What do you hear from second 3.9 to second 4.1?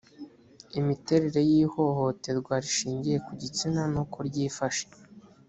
n